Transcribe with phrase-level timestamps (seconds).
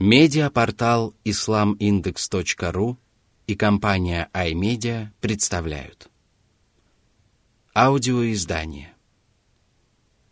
[0.00, 2.96] Медиапортал islamindex.ru
[3.46, 6.10] и компания iMedia представляют
[7.76, 8.92] Аудиоиздание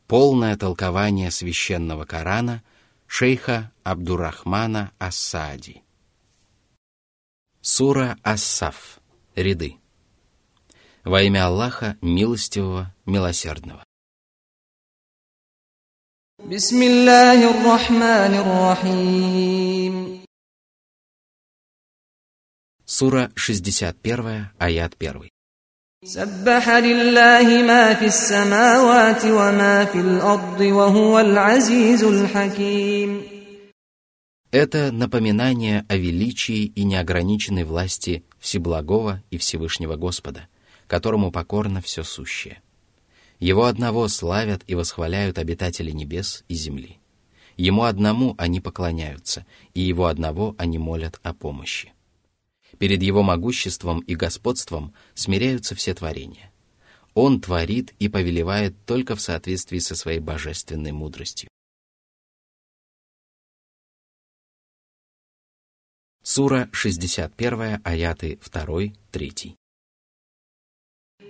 [0.09, 2.65] Полное толкование священного Корана
[3.07, 5.85] шейха Абдурахмана Ассади
[7.61, 8.99] Сура Ассаф.
[9.37, 9.77] Ряды.
[11.05, 13.85] Во имя Аллаха, милостивого, милосердного.
[16.46, 20.22] بسم الله الرحمن الرحيم
[22.86, 25.28] Сура 61, аят 1.
[26.06, 33.22] سبح لله ما في السماوات وما في الأرض وهو العزيز الحكيم
[34.52, 40.48] Это напоминание о величии и неограниченной власти Всеблагого и Всевышнего Господа,
[40.88, 42.62] которому покорно все сущее.
[43.43, 47.01] его одного славят и восхваляют обитатели небес и земли.
[47.57, 51.93] Ему одному они поклоняются, и его одного они молят о помощи.
[52.79, 56.53] Перед его могуществом и господством смиряются все творения.
[57.15, 61.49] Он творит и повелевает только в соответствии со своей божественной мудростью.
[66.23, 69.57] Сура 61, аяты 2, 3.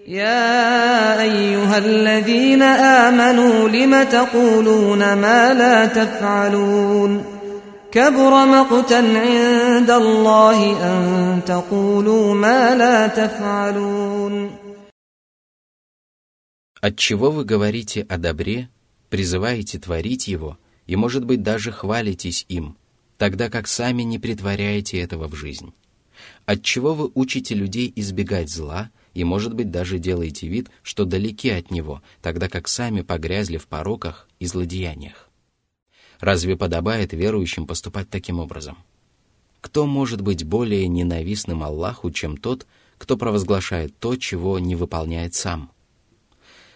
[0.07, 7.23] يا أيها الذين آمنوا لم تقولون ما لا تفعلون
[7.91, 14.51] كبر مقتا عند الله أن تقولوا ما لا تفعلون
[16.79, 18.69] Отчего вы говорите о добре,
[19.09, 22.77] призываете творить его и, может быть, даже хвалитесь им,
[23.17, 25.73] тогда как сами не притворяете этого в жизнь?
[26.45, 31.70] Отчего вы учите людей избегать зла – и, может быть, даже делаете вид, что далеки от
[31.70, 35.28] него, тогда как сами погрязли в пороках и злодеяниях.
[36.20, 38.78] Разве подобает верующим поступать таким образом?
[39.60, 42.66] Кто может быть более ненавистным Аллаху, чем тот,
[42.98, 45.70] кто провозглашает то, чего не выполняет сам?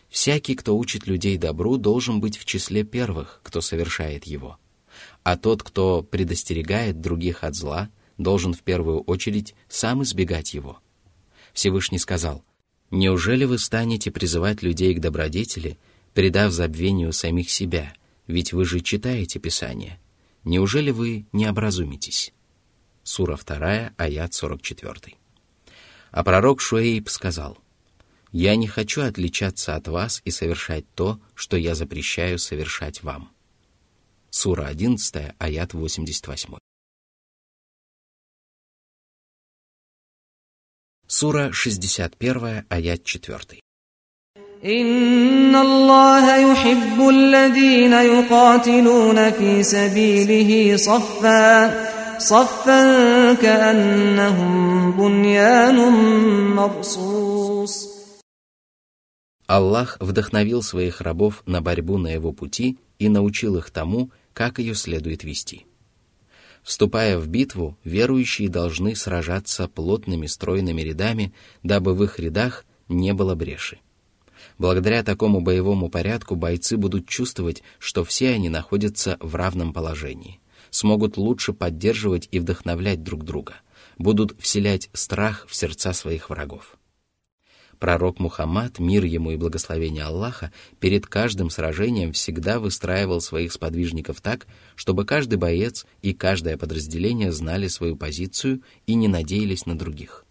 [0.09, 4.59] Всякий, кто учит людей добру, должен быть в числе первых, кто совершает его.
[5.25, 10.79] А тот, кто предостерегает других от зла, должен в первую очередь сам избегать его–
[11.57, 12.45] Всевышний сказал,
[12.91, 15.79] «Неужели вы станете призывать людей к добродетели,
[16.13, 17.95] предав забвению самих себя,
[18.27, 19.99] ведь вы же читаете Писание?
[20.45, 22.35] Неужели вы не образумитесь?»
[23.03, 25.17] Сура 2, аят 44.
[26.11, 27.57] А пророк Шуэйб сказал,
[28.33, 33.31] «Я не хочу отличаться от вас и совершать то, что я запрещаю совершать вам».
[34.29, 36.59] Сура 11, аят 88.
[41.08, 43.60] Сура 61, аят 4.
[44.66, 52.84] إن الله يحب الذين يقاتلون في سبيله صفا صفا
[53.34, 55.78] كأنهم بنيان
[56.56, 57.92] مرصوص
[59.48, 64.76] Аллах вдохновил своих рабов на борьбу на его пути и научил их тому, как ее
[64.76, 65.65] следует вести.
[66.67, 71.33] Вступая в битву, верующие должны сражаться плотными стройными рядами,
[71.63, 73.79] дабы в их рядах не было бреши.
[74.59, 80.41] Благодаря такому боевому порядку бойцы будут чувствовать, что все они находятся в равном положении,
[80.71, 83.55] смогут лучше поддерживать и вдохновлять друг друга,
[83.97, 86.76] будут вселять страх в сердца своих врагов.
[87.79, 90.51] Пророк Мухаммад, мир ему и благословение Аллаха,
[90.81, 97.69] перед каждым сражением всегда выстраивал своих сподвижников так, чтобы каждый боец и каждое подразделение знали
[97.69, 100.25] свою позицию и не надеялись на других.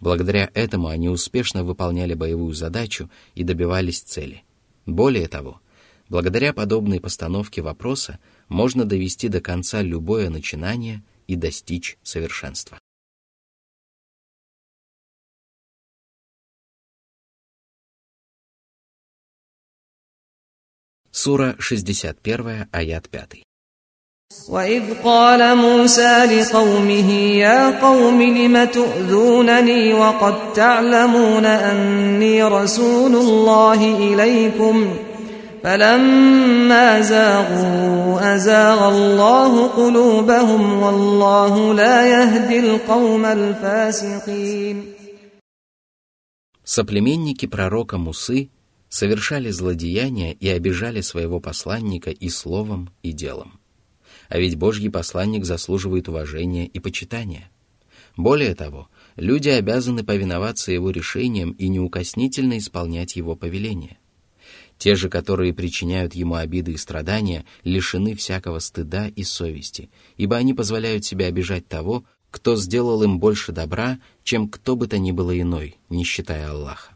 [0.00, 4.42] Благодаря этому они успешно выполняли боевую задачу и добивались цели.
[4.84, 5.60] Более того,
[6.08, 8.18] благодаря подобной постановке вопроса
[8.48, 12.78] можно довести до конца любое начинание и достичь совершенства.
[21.13, 23.43] Сура 61, аят 5.
[24.49, 34.95] وإذ قال موسى لقومه يا قوم لم تؤذونني وقد تعلمون أني رسول الله إليكم
[35.63, 44.99] فلما زاغوا أزاغ الله قلوبهم والله لا يهدي القوم الفاسقين
[46.63, 48.49] Соплеменники пророка Мусы
[48.94, 53.58] совершали злодеяния и обижали своего посланника и словом, и делом.
[54.28, 57.50] А ведь Божий посланник заслуживает уважения и почитания.
[58.16, 63.98] Более того, люди обязаны повиноваться его решениям и неукоснительно исполнять его повеления.
[64.78, 70.54] Те же, которые причиняют ему обиды и страдания, лишены всякого стыда и совести, ибо они
[70.54, 75.36] позволяют себе обижать того, кто сделал им больше добра, чем кто бы то ни было
[75.36, 76.93] иной, не считая Аллаха.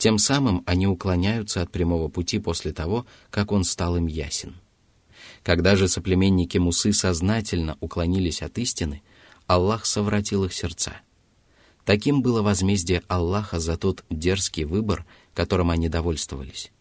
[0.00, 4.56] Тем самым они уклоняются от прямого пути после того, как он стал им ясен.
[5.42, 9.02] Когда же соплеменники Мусы сознательно уклонились от истины,
[9.46, 11.02] Аллах совратил их сердца.
[11.84, 15.04] Таким было возмездие Аллаха за тот дерзкий выбор,
[15.34, 16.72] которым они довольствовались.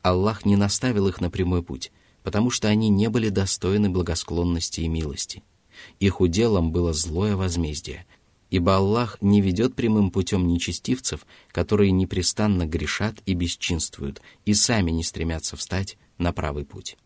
[0.00, 1.92] Аллах не наставил их на прямой путь,
[2.22, 5.42] потому что они не были достойны благосклонности и милости.
[6.00, 8.06] Их уделом было злое возмездие,
[8.52, 15.02] ибо Аллах не ведет прямым путем нечестивцев, которые непрестанно грешат и бесчинствуют, и сами не
[15.02, 16.98] стремятся встать на правый путь.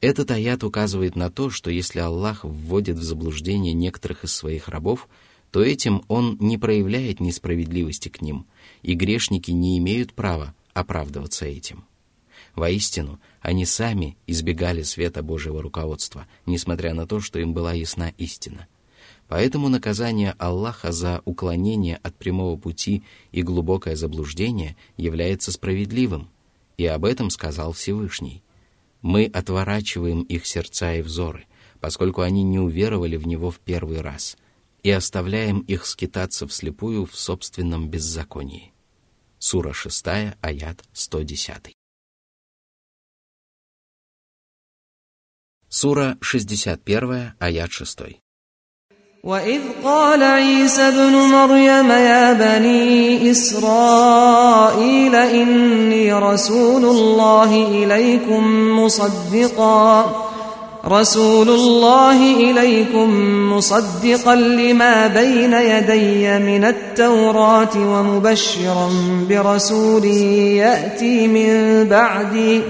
[0.00, 5.06] Этот аят указывает на то, что если Аллах вводит в заблуждение некоторых из своих рабов,
[5.50, 8.46] то этим Он не проявляет несправедливости к ним,
[8.80, 11.84] и грешники не имеют права оправдываться этим.
[12.54, 18.66] Воистину, они сами избегали света Божьего руководства, несмотря на то, что им была ясна истина.
[19.28, 26.30] Поэтому наказание Аллаха за уклонение от прямого пути и глубокое заблуждение является справедливым,
[26.78, 28.42] и об этом сказал Всевышний.
[29.02, 31.44] Мы отворачиваем их сердца и взоры,
[31.78, 34.38] поскольку они не уверовали в Него в первый раз,
[34.82, 38.72] и оставляем их скитаться вслепую в собственном беззаконии.
[39.38, 40.06] Сура 6,
[40.40, 41.74] аят 110.
[45.68, 47.98] Сура 61, аят 6.
[49.24, 60.12] وإذ قال عيسى ابن مريم يا بني إسرائيل إني رسول الله إليكم مصدقا
[60.86, 63.10] رسول الله إليكم
[63.52, 68.90] مصدقا لما بين يدي من التوراة ومبشرا
[69.28, 72.60] برسول يأتي من بعدي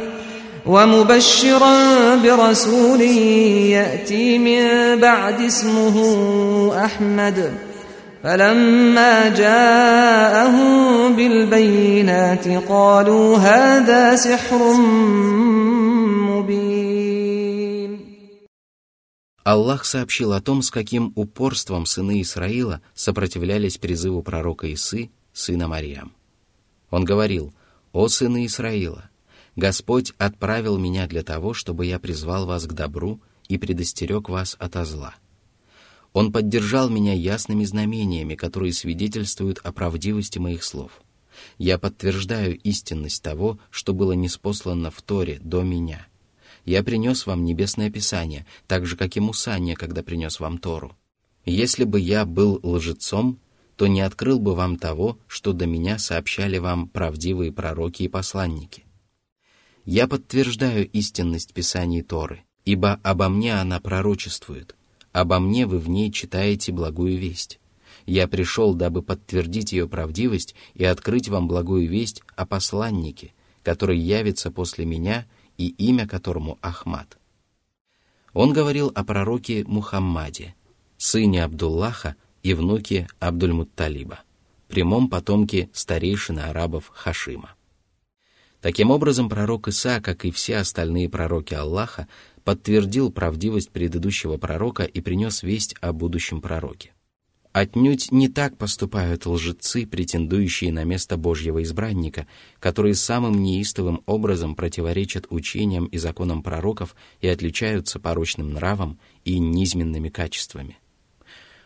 [0.65, 4.63] ومبشرا برسول يأتي من
[4.99, 5.95] بعد اسمه
[6.85, 7.53] أحمد
[8.23, 14.73] فلما جاءهم بالبينات قالوا هذا سحر
[16.31, 17.13] مبين
[19.45, 26.13] Аллах сообщил о том, с каким упорством сыны Исраила сопротивлялись призыву пророка Исы, сына Марьям.
[26.89, 27.53] Он говорил,
[27.91, 29.09] «О сыны Исраила,
[29.58, 34.86] Господь отправил меня для того, чтобы я призвал вас к добру и предостерег вас от
[34.86, 35.16] зла.
[36.12, 41.02] Он поддержал меня ясными знамениями, которые свидетельствуют о правдивости моих слов.
[41.58, 46.06] Я подтверждаю истинность того, что было неспослано в Торе до меня.
[46.64, 50.96] Я принес вам небесное писание, так же, как и Муса когда принес вам Тору.
[51.44, 53.40] Если бы я был лжецом,
[53.74, 58.84] то не открыл бы вам того, что до меня сообщали вам правдивые пророки и посланники.
[59.90, 64.76] Я подтверждаю истинность Писаний Торы, ибо обо мне она пророчествует,
[65.12, 67.58] обо мне вы в ней читаете благую весть.
[68.04, 73.32] Я пришел, дабы подтвердить ее правдивость и открыть вам благую весть о посланнике,
[73.62, 75.24] который явится после меня
[75.56, 77.16] и имя которому Ахмад.
[78.34, 80.54] Он говорил о пророке Мухаммаде,
[80.98, 84.20] сыне Абдуллаха и внуке Абдульмутталиба,
[84.68, 87.54] прямом потомке старейшины арабов Хашима.
[88.60, 92.08] Таким образом, пророк Иса, как и все остальные пророки Аллаха,
[92.42, 96.92] подтвердил правдивость предыдущего пророка и принес весть о будущем пророке.
[97.52, 102.26] Отнюдь не так поступают лжецы, претендующие на место Божьего избранника,
[102.60, 110.08] которые самым неистовым образом противоречат учениям и законам пророков и отличаются порочным нравом и низменными
[110.08, 110.78] качествами–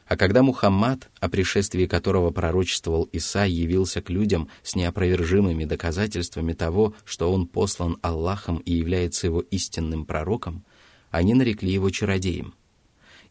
[0.06, 6.94] а когда Мухаммад, о пришествии которого пророчествовал Иса, явился к людям с неопровержимыми доказательствами того,
[7.04, 10.64] что он послан Аллахом и является его истинным пророком,
[11.10, 12.54] они нарекли его чародеем.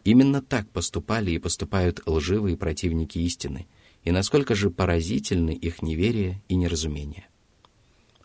[0.04, 3.68] Именно так поступали и поступают лживые противники истины,
[4.04, 7.28] и насколько же поразительны их неверие и неразумение.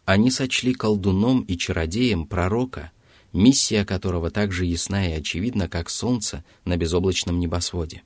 [0.06, 2.92] Они сочли колдуном и чародеем пророка,
[3.32, 8.02] миссия которого так же ясна и очевидна, как солнце на безоблачном небосводе.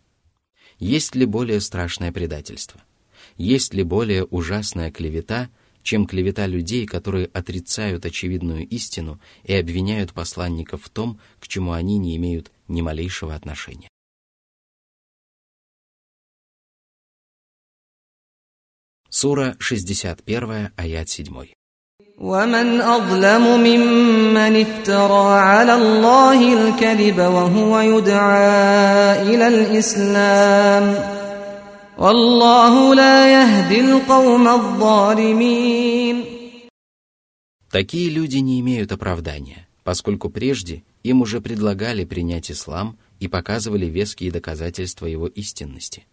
[0.80, 2.82] Есть ли более страшное предательство?
[3.36, 5.50] Есть ли более ужасная клевета,
[5.82, 11.98] чем клевета людей, которые отрицают очевидную истину и обвиняют посланников в том, к чему они
[11.98, 13.88] не имеют ни малейшего отношения?
[19.10, 21.59] Сура 61, аят 7.
[22.19, 30.85] ومن أظلم ممن افترى على الله الكذب وهو يدعى إلى الإسلام
[31.97, 36.25] والله لا يهدي القوم الظالمين
[37.69, 44.31] Такие люди не имеют оправдания, поскольку прежде им уже предлагали принять ислам и показывали веские
[44.31, 46.05] доказательства его истинности.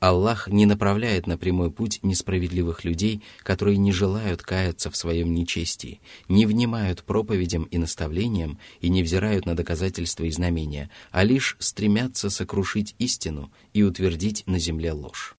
[0.00, 6.00] Аллах не направляет на прямой путь несправедливых людей, которые не желают каяться в своем нечестии,
[6.28, 12.28] не внимают проповедям и наставлениям и не взирают на доказательства и знамения, а лишь стремятся
[12.28, 15.34] сокрушить истину и утвердить на земле ложь.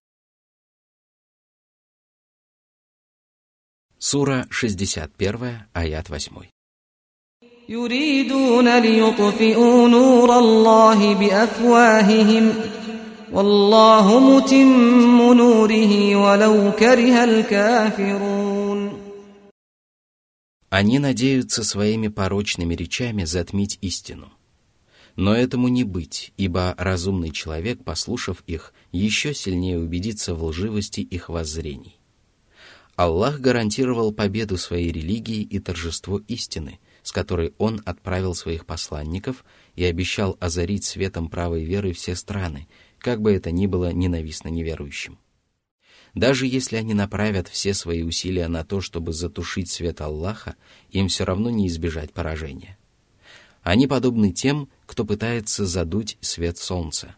[3.98, 6.48] Сура 61, аят 8.
[7.68, 12.52] يريدون ليطفئوا نور الله بأفواههم
[13.32, 18.90] والله متم نوره ولو كره الكافرون
[20.70, 24.30] Они надеются своими порочными речами затмить истину.
[25.16, 31.30] Но этому не быть, ибо разумный человек, послушав их, еще сильнее убедится в лживости их
[31.30, 31.98] воззрений.
[32.96, 39.44] Аллах гарантировал победу своей религии и торжество истины, с которой Он отправил своих посланников
[39.75, 42.67] и обещал озарить светом правой веры все страны,
[42.99, 45.19] как бы это ни было ненавистно неверующим.
[46.13, 50.55] Даже если они направят все свои усилия на то, чтобы затушить свет Аллаха,
[50.91, 52.77] им все равно не избежать поражения.
[53.63, 57.15] Они подобны тем, кто пытается задуть свет солнца.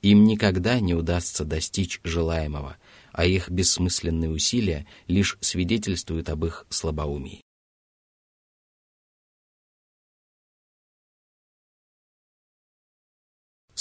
[0.00, 2.76] Им никогда не удастся достичь желаемого,
[3.12, 7.42] а их бессмысленные усилия лишь свидетельствуют об их слабоумии.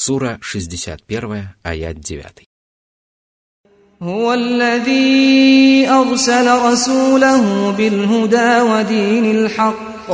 [0.01, 2.47] Сура 61, аят 9.
[4.03, 10.09] هو الذي أرسل رسوله بالهدى ودين الحق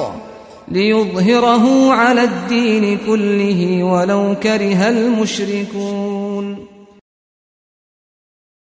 [0.69, 6.67] ليظهره على الدين كله ولو كره المشركون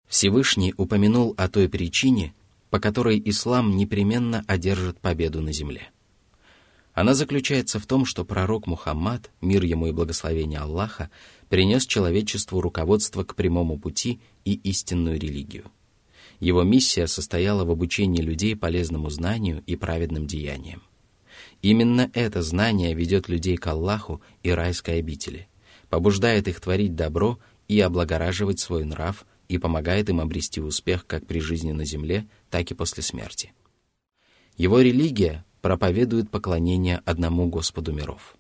[0.09, 2.35] Всевышний упомянул о той причине,
[2.71, 5.91] по которой ислам непременно одержит победу на земле.
[6.96, 11.12] Она заключается в том, что пророк Мухаммад, мир ему и благословение Аллаха,
[11.50, 15.66] принес человечеству руководство к прямому пути и истинную религию.
[16.40, 20.82] Его миссия состояла в обучении людей полезному знанию и праведным деяниям.
[21.62, 25.48] Именно это знание ведет людей к Аллаху и райской обители,
[25.90, 27.38] побуждает их творить добро
[27.68, 32.72] и облагораживать свой нрав– и помогает им обрести успех как при жизни на земле, так
[32.72, 33.54] и после смерти.
[34.58, 38.38] Его религия проповедует поклонение одному Господу миров.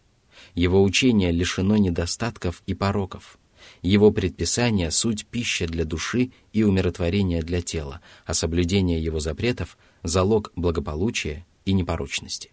[0.54, 3.40] Его учение лишено недостатков и пороков.
[3.82, 10.52] Его предписания– суть пища для души и умиротворения для тела, а соблюдение его запретов– залог
[10.56, 12.52] благополучия и непорочности.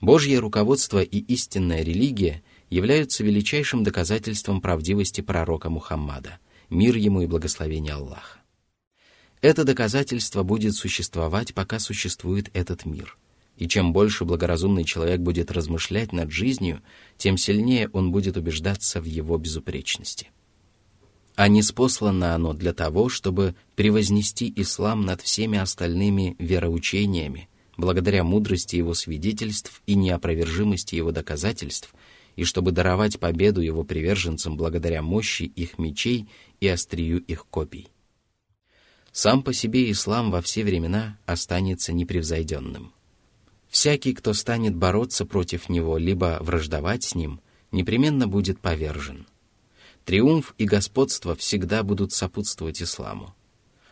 [0.00, 7.92] Божье руководство и истинная религия являются величайшим доказательством правдивости пророка Мухаммада– мир ему и благословение
[7.92, 8.40] Аллаха.
[9.40, 13.16] Это доказательство будет существовать, пока существует этот мир.
[13.56, 16.82] И чем больше благоразумный человек будет размышлять над жизнью,
[17.16, 20.30] тем сильнее он будет убеждаться в его безупречности.
[21.34, 28.76] А не спослано оно для того, чтобы превознести ислам над всеми остальными вероучениями, благодаря мудрости
[28.76, 31.94] его свидетельств и неопровержимости его доказательств–
[32.36, 36.28] и чтобы даровать победу его приверженцам благодаря мощи их мечей
[36.60, 37.88] и острию их копий.
[39.10, 42.92] Сам по себе ислам во все времена останется непревзойденным.
[43.78, 47.42] Всякий, кто станет бороться против него, либо враждовать с ним,
[47.72, 49.26] непременно будет повержен.
[50.06, 53.34] Триумф и господство всегда будут сопутствовать исламу.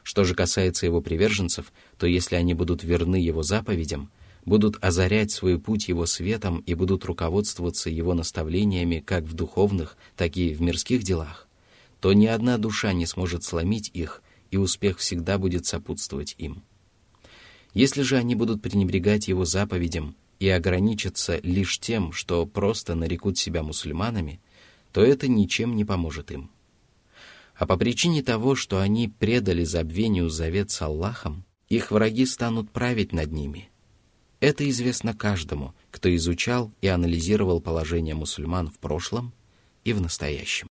[0.02, 4.10] Что же касается его приверженцев, то если они будут верны его заповедям–
[4.46, 10.38] будут озарять свой путь его светом и будут руководствоваться его наставлениями как в духовных, так
[10.38, 11.46] и в мирских делах,
[12.00, 16.62] то ни одна душа не сможет сломить их, и успех всегда будет сопутствовать им.
[17.74, 23.62] Если же они будут пренебрегать его заповедям и ограничатся лишь тем, что просто нарекут себя
[23.62, 24.40] мусульманами,
[24.92, 26.50] то это ничем не поможет им.
[27.56, 33.12] А по причине того, что они предали забвению завет с Аллахом, их враги станут править
[33.12, 33.68] над ними–
[34.44, 39.32] это известно каждому, кто изучал и анализировал положение мусульман в прошлом
[39.84, 40.68] и в настоящем.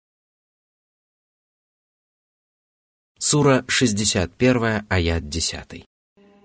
[3.18, 5.86] Сура 61, аят 10.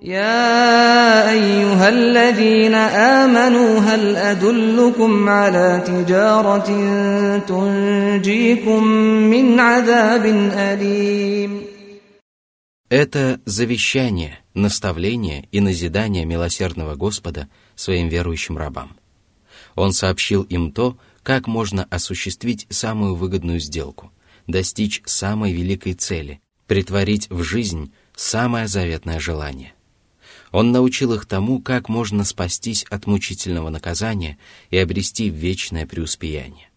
[0.03, 6.69] يا أيها الذين آمنوا هل أدلكم على تجارة
[7.39, 8.85] تنجيكم
[9.31, 11.63] من عذاب أليم
[12.91, 18.97] Это завещание, наставление и назидание милосердного Господа своим верующим рабам.
[19.77, 24.13] Он сообщил им то, как можно осуществить самую выгодную сделку,
[24.47, 29.73] достичь самой великой цели, притворить в жизнь самое заветное желание.
[30.52, 34.38] Он научил их тому, как можно спастись от мучительного наказания
[34.70, 36.70] и обрести вечное преуспеяние.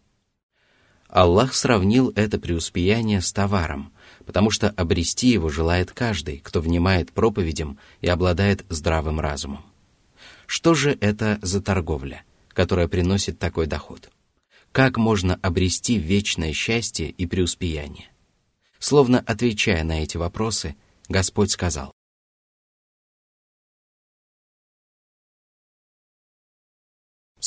[1.09, 3.93] Аллах сравнил это преуспеяние с товаром,
[4.27, 9.65] потому что обрести его желает каждый, кто внимает проповедям и обладает здравым разумом.
[10.47, 14.11] Что же это за торговля, которая приносит такой доход?
[14.73, 18.09] Как можно обрести вечное счастье и преуспеяние?
[18.79, 20.77] Словно отвечая на эти вопросы,
[21.09, 21.93] Господь сказал,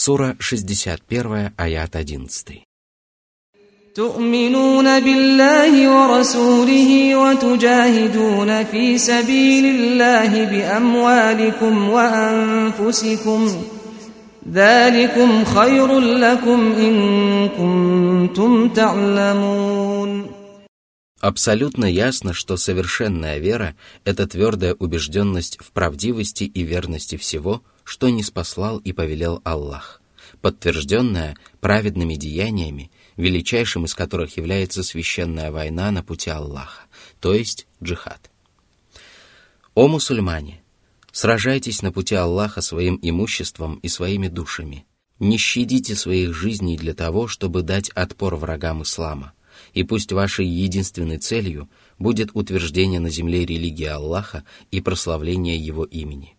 [0.02, 2.64] Сура 61, аят 11.
[3.94, 13.40] تؤمنون بالله ورسوله وتجاهدون في سبيل الله بأموالكم وأنفسكم
[14.52, 16.94] ذلكم خير لكم إن
[17.48, 20.38] كنتم تعلمون
[21.20, 28.23] Абсолютно ясно, что совершенная вера – это твердая убежденность в правдивости и верности всего, что не
[28.23, 30.01] спаслал и повелел Аллах,
[30.41, 36.83] подтвержденная праведными деяниями, величайшим из которых является священная война на пути Аллаха,
[37.19, 38.31] то есть джихад.
[39.75, 40.61] О мусульмане!
[41.11, 44.85] Сражайтесь на пути Аллаха своим имуществом и своими душами.
[45.19, 49.33] Не щадите своих жизней для того, чтобы дать отпор врагам ислама–
[49.73, 56.35] и пусть вашей единственной целью будет утверждение на земле религии Аллаха и прославление Его имени.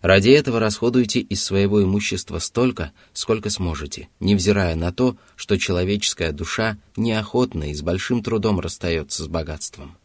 [0.00, 6.78] Ради этого расходуйте из своего имущества столько, сколько сможете, невзирая на то, что человеческая душа
[6.96, 9.96] неохотно и с большим трудом расстается с богатством.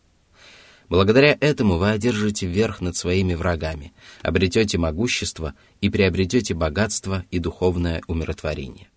[0.89, 8.01] Благодаря этому вы одержите верх над своими врагами, обретете могущество и приобретете богатство и духовное
[8.07, 8.89] умиротворение.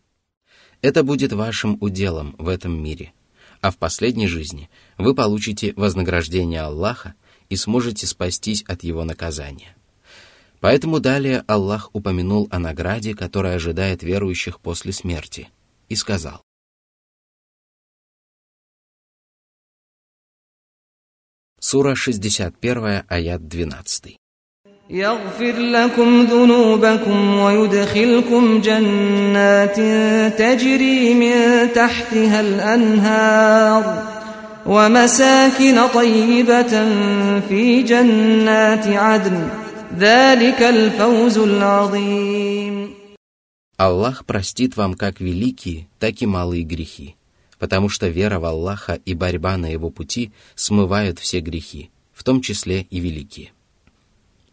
[0.80, 3.12] Это будет вашим уделом в этом мире,
[3.60, 7.14] а в последней жизни вы получите вознаграждение Аллаха
[7.50, 9.75] и сможете спастись от его наказания.
[10.59, 15.49] Поэтому далее Аллах упомянул о награде, которая ожидает верующих после смерти,
[15.89, 16.43] и сказал.
[21.59, 24.17] Сура 61, аят 12.
[24.89, 29.75] يغفر لكم ذنوبكم ويدخلكم جنات
[30.39, 31.33] تجري من
[31.73, 34.03] تحتها الأنهار
[34.65, 36.85] ومساكن طيبة
[37.49, 39.49] في جنات عدن
[39.97, 42.91] ذلك الفوز العظيم
[43.77, 47.15] Аллах простит вам как великие, так и малые грехи,
[47.57, 52.41] потому что вера в Аллаха и борьба на его пути смывают все грехи, в том
[52.41, 53.53] числе и великие.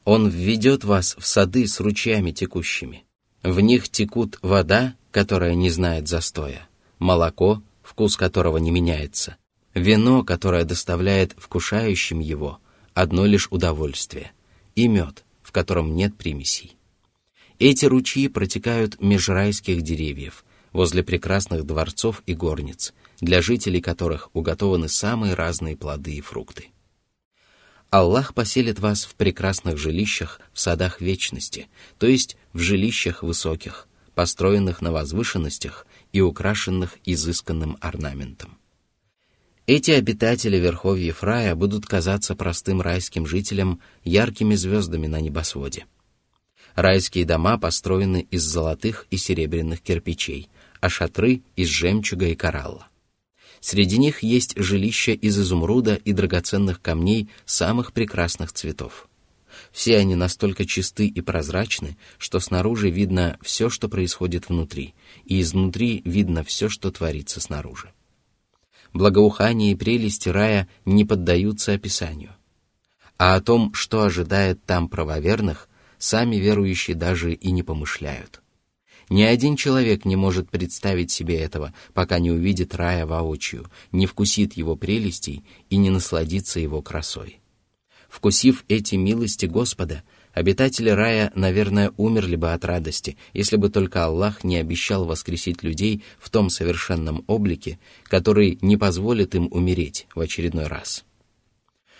[0.05, 3.05] Он введет вас в сады с ручьями текущими.
[3.42, 6.66] В них текут вода, которая не знает застоя,
[6.99, 9.37] молоко, вкус которого не меняется,
[9.75, 12.61] вино, которое доставляет вкушающим его
[12.94, 14.33] одно лишь удовольствие,
[14.76, 16.78] и мед, в котором нет примесей.
[17.60, 24.90] Эти ручьи протекают меж райских деревьев, возле прекрасных дворцов и горниц, для жителей которых уготованы
[24.90, 26.70] самые разные плоды и фрукты.
[27.90, 31.68] Аллах поселит вас в прекрасных жилищах в садах вечности,
[32.00, 38.58] то есть в жилищах высоких, построенных на возвышенностях и украшенных изысканным орнаментом.
[39.65, 45.86] Эти обитатели верховьев рая будут казаться простым райским жителям яркими звездами на небосводе.
[46.76, 50.49] Райские дома построены из золотых и серебряных кирпичей,
[50.82, 52.88] а шатры— из жемчуга и коралла.
[53.62, 59.08] Среди них есть жилища из изумруда и драгоценных камней самых прекрасных цветов.
[59.71, 66.02] Все они настолько чисты и прозрачны, что снаружи видно все, что происходит внутри, и изнутри
[66.04, 67.92] видно все, что творится снаружи.
[68.93, 72.32] Благоухание и прелести рая не поддаются описанию.
[73.17, 78.41] А о том, что ожидает там правоверных, сами верующие даже и не помышляют.
[79.10, 84.53] Ни один человек не может представить себе этого, пока не увидит рая воочию, не вкусит
[84.53, 87.39] его прелестей и не насладится его красой.
[88.10, 90.03] Вкусив эти милости Господа,
[90.34, 96.04] обитатели рая, наверное, умерли бы от радости, если бы только Аллах не обещал воскресить людей
[96.19, 101.06] в том совершенном облике, который не позволит им умереть в очередной раз.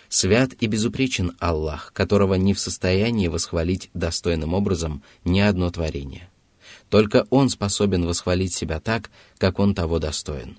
[0.08, 6.28] Свят и безупречен Аллах, которого не в состоянии восхвалить достойным образом ни одно творение.
[6.88, 10.58] Только Он способен восхвалить себя так, как Он того достоин.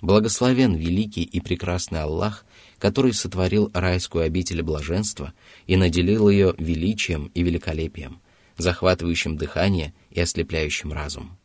[0.00, 2.44] Благословен великий и прекрасный Аллах,
[2.78, 5.32] который сотворил райскую обитель блаженства
[5.66, 8.20] и наделил ее величием и великолепием,
[8.56, 11.38] захватывающим дыхание и ослепляющим разум.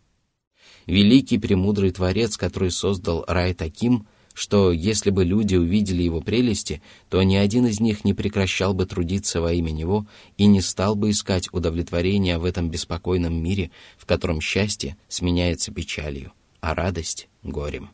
[0.86, 7.22] Великий премудрый Творец, который создал рай таким, что если бы люди увидели его прелести, то
[7.24, 11.12] ни один из них не прекращал бы трудиться во имя него и не стал бы
[11.12, 17.92] искать удовлетворения в этом беспокойном мире, в котором счастье сменяется печалью, а радость— горем.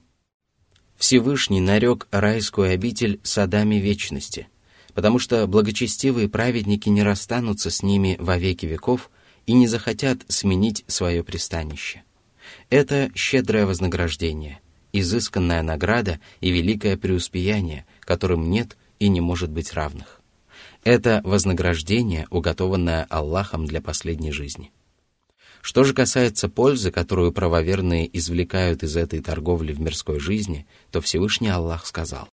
[0.99, 4.49] Всевышний нарек райскую обитель садами вечности,
[4.93, 9.09] потому что благочестивые праведники не расстанутся с ними во веки веков
[9.47, 12.03] и не захотят сменить свое пристанище.
[12.69, 14.59] Это щедрое вознаграждение—
[14.93, 20.19] изысканная награда и великое преуспеяние, которым нет и не может быть равных.
[20.83, 24.69] Это вознаграждение, уготованное Аллахом для последней жизни.
[25.60, 31.48] Что же касается пользы, которую правоверные извлекают из этой торговли в мирской жизни, то Всевышний
[31.48, 32.28] Аллах сказал.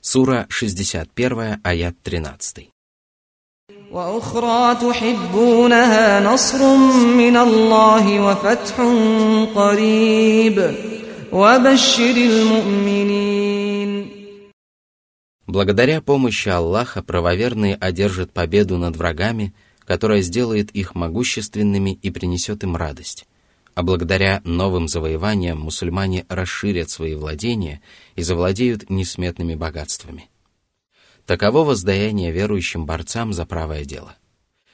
[0.00, 2.68] Сура 61, аят 13.
[3.92, 6.76] وأخرى تحبونها نصر
[7.16, 8.74] من الله وفتح
[9.54, 10.74] قريب
[11.32, 13.75] وبشر المؤمنين
[15.47, 19.53] Благодаря помощи Аллаха правоверные одержат победу над врагами,
[19.85, 23.25] которая сделает их могущественными и принесет им радость.
[23.73, 27.81] А благодаря новым завоеваниям мусульмане расширят свои владения
[28.15, 30.29] и завладеют несметными богатствами.
[31.25, 34.17] Таково воздаяние верующим борцам за правое дело.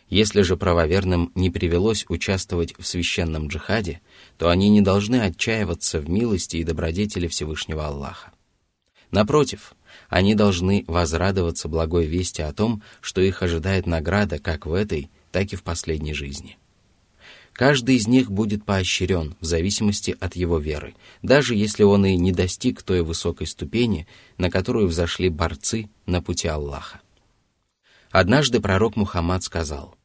[0.10, 4.02] Если же правоверным не привелось участвовать в священном джихаде,
[4.38, 8.32] то они не должны отчаиваться в милости и добродетели Всевышнего Аллаха.
[9.12, 9.76] Напротив,
[10.13, 15.52] они должны возрадоваться благой вести о том, что их ожидает награда как в этой, так
[15.52, 16.60] и в последней жизни.
[17.52, 22.32] Каждый из них будет поощрен в зависимости от его веры, даже если он и не
[22.32, 24.06] достиг той высокой ступени,
[24.38, 27.02] на которую взошли борцы на пути Аллаха.
[28.12, 29.95] Однажды пророк Мухаммад сказал,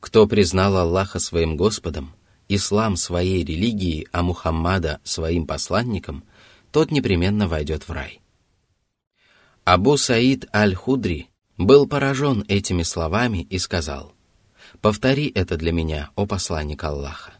[0.00, 2.12] «Кто признал Аллаха своим Господом,
[2.48, 6.24] ислам своей религией, а Мухаммада своим посланником,
[6.72, 8.20] тот непременно войдет в рай».
[9.72, 14.12] Абу Саид аль-Худри был поражен этими словами и сказал–
[14.80, 17.34] «Повтори это для меня, о посланник Аллаха».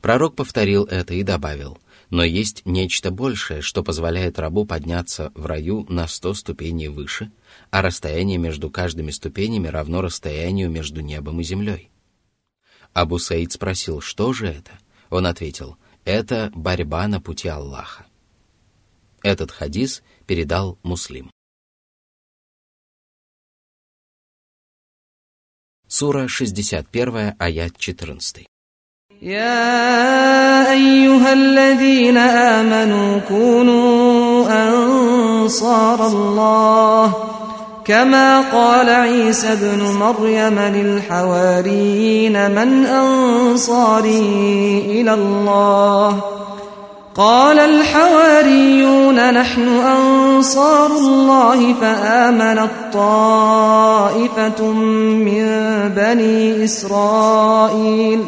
[0.00, 5.84] Пророк повторил это и добавил, «Но есть нечто большее, что позволяет рабу подняться в раю
[5.90, 7.30] на сто ступеней выше,
[7.70, 11.90] а расстояние между каждыми ступенями равно расстоянию между небом и землей».
[12.94, 14.72] Абу Саид спросил, что же это?
[15.10, 18.06] Он ответил, это борьба на пути Аллаха.
[19.22, 21.30] Этот хадис передал муслим.
[25.87, 28.45] Сура 61, аят 14.
[29.21, 37.13] يا أيها الذين آمنوا كونوا أنصار الله
[37.85, 44.19] كما قال عيسى ابن مريم للحواريين من أنصاري
[44.85, 46.23] إلى الله
[47.16, 55.46] قال الحواريون نحن أنصار الله فآمنت طائفة من
[55.96, 58.24] بني إسرائيل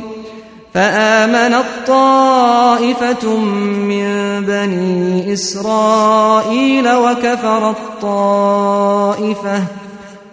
[0.75, 9.63] فآمنت طائفة من بني إسرائيل وكفرت طائفة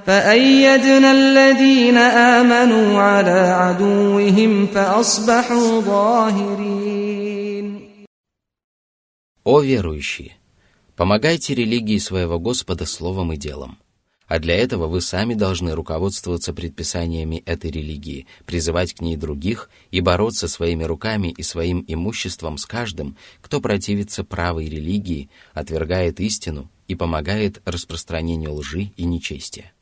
[0.07, 7.34] فأيدنا الذين آمنوا على عدوهم فأصبحوا ظاهرين
[9.45, 10.37] О верующие!
[10.95, 13.77] Помогайте религии своего Господа словом и делом.
[14.25, 20.01] А для этого вы сами должны руководствоваться предписаниями этой религии, призывать к ней других и
[20.01, 26.95] бороться своими руками и своим имуществом с каждым, кто противится правой религии, отвергает истину и
[26.95, 29.73] помогает распространению лжи и нечестия.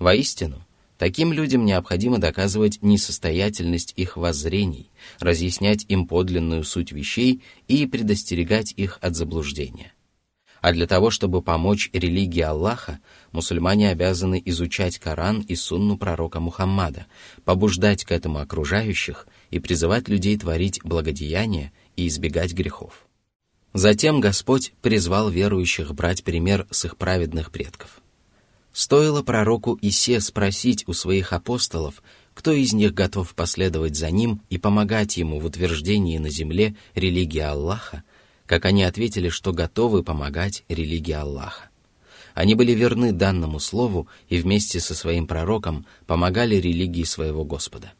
[0.00, 0.66] Воистину,
[0.98, 8.98] Таким людям необходимо доказывать несостоятельность их воззрений, разъяснять им подлинную суть вещей и предостерегать их
[9.00, 9.92] от заблуждения.
[10.60, 13.00] А для того, чтобы помочь религии Аллаха,
[13.32, 17.06] мусульмане обязаны изучать Коран и сунну пророка Мухаммада,
[17.44, 23.06] побуждать к этому окружающих и призывать людей творить благодеяния и избегать грехов.
[23.74, 28.00] Затем Господь призвал верующих брать пример с их праведных предков–
[28.74, 32.02] Стоило пророку Исе спросить у своих апостолов,
[32.34, 37.38] кто из них готов последовать за ним и помогать ему в утверждении на земле религии
[37.38, 38.02] Аллаха,
[38.46, 41.70] как они ответили, что готовы помогать религии Аллаха.
[42.34, 47.92] Они были верны данному слову и вместе со своим пророком помогали религии своего Господа.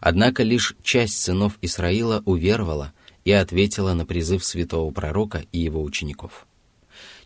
[0.00, 2.92] Однако лишь часть сынов Исраила уверовала
[3.24, 6.48] и ответила на призыв святого пророка и его учеников.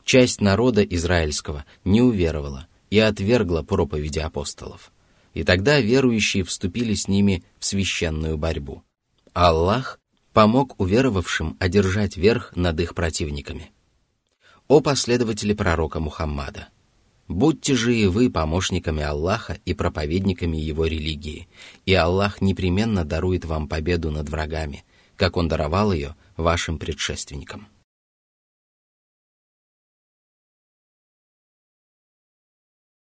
[0.05, 4.93] Часть народа израильского не уверовала– и отвергла проповеди апостолов.
[5.33, 8.85] и тогда верующие вступили с ними в священную борьбу.
[9.33, 9.99] Аллах
[10.33, 13.73] помог уверовавшим одержать верх над их противниками.
[14.69, 16.69] О последователи пророка Мухаммада!
[17.27, 21.49] Будьте же и вы помощниками Аллаха и проповедниками его религии,
[21.87, 24.85] и Аллах непременно дарует вам победу над врагами,
[25.17, 27.67] как он даровал ее вашим предшественникам.